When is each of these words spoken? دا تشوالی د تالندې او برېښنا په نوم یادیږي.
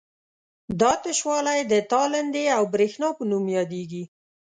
دا 0.79 0.91
تشوالی 1.05 1.59
د 1.71 1.73
تالندې 1.91 2.45
او 2.57 2.63
برېښنا 2.73 3.09
په 3.17 3.23
نوم 3.29 3.45
یادیږي. 3.57 4.03